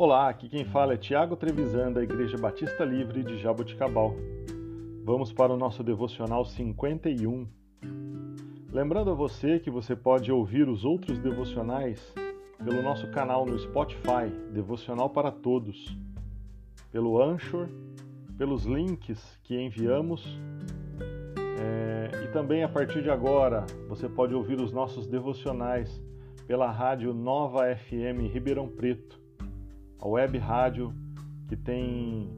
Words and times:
Olá, 0.00 0.28
aqui 0.28 0.48
quem 0.48 0.64
fala 0.64 0.94
é 0.94 0.96
Tiago 0.96 1.34
Trevisan, 1.34 1.90
da 1.90 2.00
Igreja 2.00 2.38
Batista 2.38 2.84
Livre 2.84 3.24
de 3.24 3.36
Jaboticabal. 3.36 4.14
Vamos 5.02 5.32
para 5.32 5.52
o 5.52 5.56
nosso 5.56 5.82
devocional 5.82 6.44
51. 6.44 7.48
Lembrando 8.72 9.10
a 9.10 9.14
você 9.14 9.58
que 9.58 9.72
você 9.72 9.96
pode 9.96 10.30
ouvir 10.30 10.68
os 10.68 10.84
outros 10.84 11.18
devocionais 11.18 12.14
pelo 12.64 12.80
nosso 12.80 13.10
canal 13.10 13.44
no 13.44 13.58
Spotify, 13.58 14.30
Devocional 14.52 15.10
para 15.10 15.32
Todos, 15.32 15.98
pelo 16.92 17.20
Anchor, 17.20 17.68
pelos 18.38 18.66
links 18.66 19.36
que 19.42 19.60
enviamos 19.60 20.38
é, 21.60 22.24
e 22.24 22.28
também 22.28 22.62
a 22.62 22.68
partir 22.68 23.02
de 23.02 23.10
agora 23.10 23.66
você 23.88 24.08
pode 24.08 24.32
ouvir 24.32 24.60
os 24.60 24.72
nossos 24.72 25.08
devocionais 25.08 26.00
pela 26.46 26.70
rádio 26.70 27.12
Nova 27.12 27.64
FM 27.74 28.32
Ribeirão 28.32 28.68
Preto, 28.68 29.26
a 29.98 30.08
web 30.08 30.38
rádio 30.38 30.94
que 31.48 31.56
tem 31.56 32.30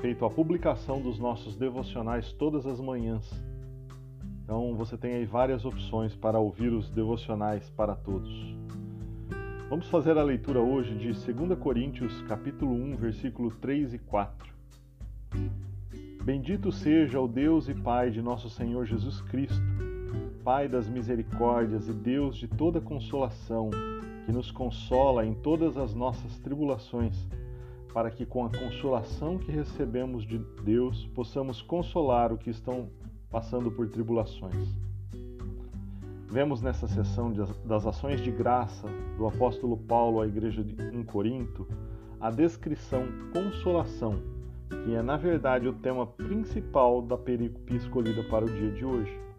feito 0.00 0.24
a 0.24 0.30
publicação 0.30 1.00
dos 1.00 1.18
nossos 1.18 1.56
devocionais 1.56 2.32
todas 2.32 2.66
as 2.66 2.80
manhãs. 2.80 3.28
Então 4.42 4.74
você 4.74 4.96
tem 4.96 5.14
aí 5.14 5.24
várias 5.24 5.64
opções 5.64 6.14
para 6.14 6.38
ouvir 6.38 6.72
os 6.72 6.90
devocionais 6.90 7.68
para 7.70 7.94
todos. 7.94 8.30
Vamos 9.68 9.88
fazer 9.88 10.18
a 10.18 10.22
leitura 10.22 10.60
hoje 10.60 10.94
de 10.96 11.12
2 11.12 11.58
Coríntios, 11.58 12.22
capítulo 12.22 12.72
1, 12.72 12.96
versículo 12.96 13.50
3 13.52 13.94
e 13.94 13.98
4. 13.98 14.52
Bendito 16.24 16.72
seja 16.72 17.20
o 17.20 17.28
Deus 17.28 17.68
e 17.68 17.74
Pai 17.74 18.10
de 18.10 18.20
nosso 18.20 18.50
Senhor 18.50 18.84
Jesus 18.84 19.20
Cristo 19.22 19.62
Pai 20.44 20.68
das 20.68 20.88
misericórdias 20.88 21.88
e 21.88 21.92
Deus 21.92 22.36
de 22.36 22.48
toda 22.48 22.80
consolação, 22.80 23.70
que 24.30 24.32
nos 24.32 24.52
consola 24.52 25.26
em 25.26 25.34
todas 25.34 25.76
as 25.76 25.92
nossas 25.92 26.38
tribulações, 26.38 27.16
para 27.92 28.12
que 28.12 28.24
com 28.24 28.44
a 28.44 28.48
consolação 28.48 29.36
que 29.36 29.50
recebemos 29.50 30.24
de 30.24 30.38
Deus 30.62 31.04
possamos 31.08 31.60
consolar 31.60 32.32
o 32.32 32.38
que 32.38 32.48
estão 32.48 32.88
passando 33.28 33.72
por 33.72 33.88
tribulações. 33.88 34.68
Vemos 36.28 36.62
nessa 36.62 36.86
sessão 36.86 37.32
das 37.64 37.84
ações 37.84 38.20
de 38.20 38.30
graça 38.30 38.86
do 39.18 39.26
apóstolo 39.26 39.76
Paulo 39.76 40.20
à 40.20 40.28
igreja 40.28 40.64
em 40.92 41.02
Corinto 41.02 41.66
a 42.20 42.30
descrição 42.30 43.02
consolação, 43.32 44.22
que 44.84 44.94
é 44.94 45.02
na 45.02 45.16
verdade 45.16 45.66
o 45.66 45.72
tema 45.72 46.06
principal 46.06 47.02
da 47.02 47.18
perícope 47.18 47.74
escolhida 47.74 48.22
para 48.30 48.44
o 48.44 48.48
dia 48.48 48.70
de 48.70 48.84
hoje. 48.84 49.29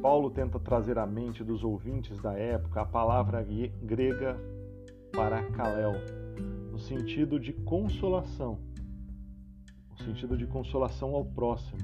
Paulo 0.00 0.30
tenta 0.30 0.60
trazer 0.60 0.96
à 0.96 1.06
mente 1.06 1.42
dos 1.42 1.64
ouvintes 1.64 2.20
da 2.20 2.32
época 2.32 2.82
a 2.82 2.86
palavra 2.86 3.44
grega 3.82 4.38
parakalel, 5.12 5.94
no 6.70 6.78
sentido 6.78 7.40
de 7.40 7.52
consolação, 7.52 8.60
no 9.90 10.04
sentido 10.04 10.36
de 10.36 10.46
consolação 10.46 11.16
ao 11.16 11.24
próximo, 11.24 11.80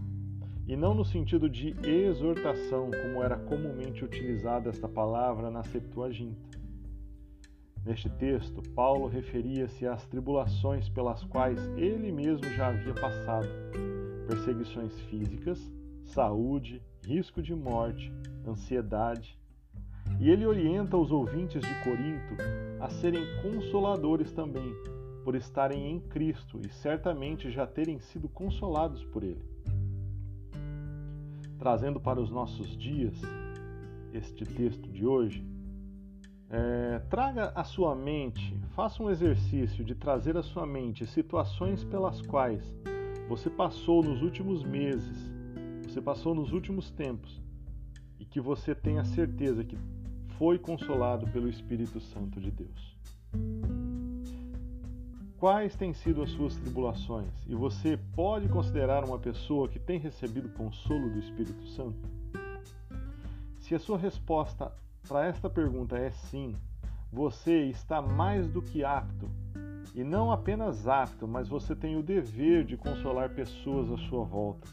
e 0.67 0.77
não 0.77 0.95
no 0.95 1.05
sentido 1.05 1.51
de 1.51 1.75
exortação, 1.85 2.89
como 2.91 3.23
era 3.23 3.37
comumente 3.37 4.05
utilizada 4.05 4.70
esta 4.70 4.89
palavra 4.89 5.51
na 5.51 5.65
Septuaginta. 5.65 6.48
Neste 7.85 8.09
texto, 8.09 8.62
Paulo 8.70 9.09
referia-se 9.09 9.87
às 9.87 10.07
tribulações 10.07 10.89
pelas 10.89 11.25
quais 11.25 11.59
ele 11.77 12.12
mesmo 12.12 12.48
já 12.55 12.69
havia 12.69 12.95
passado, 12.95 13.48
perseguições 14.27 14.98
físicas, 15.01 15.61
saúde, 16.05 16.83
risco 17.05 17.42
de 17.42 17.55
morte, 17.55 18.12
ansiedade. 18.47 19.38
E 20.20 20.30
ele 20.30 20.46
orienta 20.46 20.96
os 20.96 21.11
ouvintes 21.11 21.61
de 21.61 21.74
Corinto 21.83 22.34
a 22.80 22.88
serem 22.88 23.24
consoladores 23.42 24.30
também, 24.33 24.73
por 25.24 25.34
estarem 25.34 25.90
em 25.90 25.98
Cristo 25.98 26.61
e 26.64 26.68
certamente 26.68 27.51
já 27.51 27.67
terem 27.67 27.98
sido 27.98 28.29
consolados 28.29 29.02
por 29.06 29.24
Ele. 29.24 29.42
Trazendo 31.58 31.98
para 31.98 32.20
os 32.20 32.30
nossos 32.30 32.77
dias 32.77 33.14
este 34.12 34.45
texto 34.45 34.89
de 34.90 35.06
hoje, 35.06 35.45
é, 36.50 36.98
traga 37.08 37.52
à 37.55 37.64
sua 37.64 37.96
mente, 37.96 38.55
faça 38.77 39.02
um 39.02 39.11
exercício 39.11 39.83
de 39.83 39.95
trazer 39.95 40.36
à 40.36 40.42
sua 40.42 40.67
mente 40.67 41.06
situações 41.06 41.83
pelas 41.83 42.20
quais 42.20 42.62
você 43.29 43.48
passou 43.48 44.02
nos 44.02 44.23
últimos 44.23 44.62
meses 44.62 45.33
você 45.94 46.02
passou 46.02 46.34
nos 46.34 46.52
últimos 46.52 46.90
tempos 46.90 47.40
e 48.18 48.24
que 48.24 48.40
você 48.40 48.74
tenha 48.74 49.05
certeza 49.05 49.62
que 49.62 49.78
foi 50.36 50.58
consolado 50.58 51.24
pelo 51.28 51.48
Espírito 51.48 52.00
Santo 52.00 52.40
de 52.40 52.50
Deus. 52.50 52.98
Quais 55.38 55.77
têm 55.77 55.94
sido 55.94 56.20
as 56.20 56.30
suas 56.30 56.56
tribulações? 56.56 57.30
E 57.46 57.55
você 57.55 57.96
pode 58.12 58.48
considerar 58.48 59.05
uma 59.05 59.20
pessoa 59.20 59.68
que 59.68 59.78
tem 59.78 60.00
recebido 60.00 60.48
consolo 60.48 61.10
do 61.10 61.20
Espírito 61.20 61.64
Santo? 61.68 62.08
Se 63.61 63.76
a 63.76 63.78
sua 63.78 63.96
resposta 63.96 64.72
para 65.06 65.24
esta 65.26 65.48
pergunta 65.48 65.96
é 65.96 66.11
sim, 66.11 66.56
você 67.12 67.66
está 67.66 68.02
mais 68.02 68.48
do 68.48 68.61
que 68.61 68.82
apto, 68.82 69.30
e 69.94 70.02
não 70.02 70.32
apenas 70.32 70.88
apto, 70.88 71.28
mas 71.28 71.48
você 71.48 71.76
tem 71.76 71.96
o 71.96 72.02
dever 72.02 72.64
de 72.64 72.76
consolar 72.76 73.30
pessoas 73.30 73.92
à 73.92 73.96
sua 74.08 74.24
volta 74.24 74.66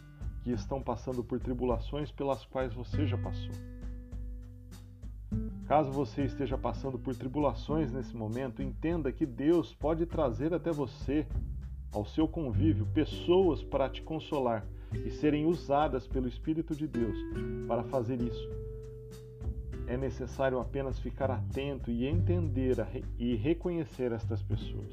que 0.44 0.52
estão 0.52 0.82
passando 0.82 1.24
por 1.24 1.40
tribulações 1.40 2.12
pelas 2.12 2.46
quais 2.46 2.74
você 2.74 3.06
já 3.06 3.18
passou. 3.18 3.54
Caso 5.68 5.92
você 5.92 6.24
esteja 6.26 6.58
passando 6.58 7.00
por 7.00 7.16
tribulações 7.16 7.92
nesse 7.94 8.16
momento, 8.16 8.62
entenda 8.62 9.12
que 9.12 9.26
Deus 9.26 9.74
pode 9.74 10.06
trazer 10.06 10.54
até 10.54 10.72
você, 10.72 11.26
ao 11.94 12.06
seu 12.06 12.28
convívio, 12.28 12.86
pessoas 12.88 13.64
para 13.64 13.90
te 13.90 14.02
consolar 14.02 14.66
e 15.06 15.10
serem 15.10 15.46
usadas 15.46 16.08
pelo 16.08 16.28
Espírito 16.28 16.76
de 16.76 16.88
Deus 16.88 17.18
para 17.68 17.84
fazer 17.84 18.22
isso. 18.22 18.50
É 19.88 19.96
necessário 19.96 20.60
apenas 20.60 21.00
ficar 21.00 21.32
atento 21.32 21.90
e 21.92 22.06
entender 22.06 22.76
e 23.18 23.36
reconhecer 23.36 24.12
estas 24.12 24.42
pessoas. 24.42 24.92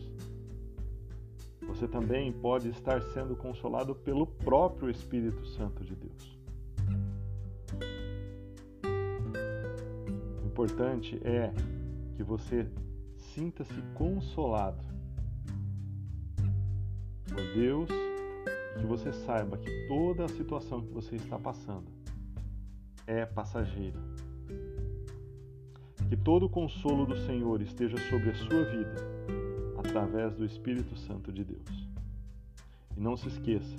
Você 1.68 1.86
também 1.86 2.32
pode 2.32 2.70
estar 2.70 3.00
sendo 3.02 3.36
consolado 3.36 3.94
pelo 3.94 4.26
próprio 4.26 4.90
Espírito 4.90 5.44
Santo 5.46 5.84
de 5.84 5.94
Deus. 5.94 6.38
O 10.42 10.46
importante 10.46 11.20
é 11.22 11.52
que 12.16 12.22
você 12.22 12.66
sinta-se 13.16 13.80
consolado 13.94 14.82
por 17.28 17.42
Deus 17.54 17.90
e 17.90 18.80
que 18.80 18.86
você 18.86 19.12
saiba 19.12 19.58
que 19.58 19.86
toda 19.86 20.24
a 20.24 20.28
situação 20.28 20.80
que 20.80 20.92
você 20.92 21.16
está 21.16 21.38
passando 21.38 21.86
é 23.06 23.26
passageira. 23.26 24.00
Que 26.08 26.16
todo 26.16 26.46
o 26.46 26.50
consolo 26.50 27.04
do 27.04 27.16
Senhor 27.26 27.60
esteja 27.60 27.98
sobre 28.08 28.30
a 28.30 28.34
sua 28.34 28.64
vida 28.64 29.37
através 29.88 30.34
do 30.34 30.44
Espírito 30.44 30.94
Santo 30.96 31.32
de 31.32 31.44
Deus. 31.44 31.88
E 32.96 33.00
não 33.00 33.16
se 33.16 33.28
esqueça, 33.28 33.76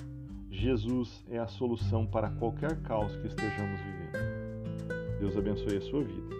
Jesus 0.50 1.24
é 1.30 1.38
a 1.38 1.48
solução 1.48 2.06
para 2.06 2.32
qualquer 2.32 2.82
caos 2.82 3.16
que 3.18 3.28
estejamos 3.28 3.80
vivendo. 3.80 5.20
Deus 5.20 5.38
abençoe 5.38 5.78
a 5.78 5.82
sua 5.82 6.04
vida. 6.04 6.39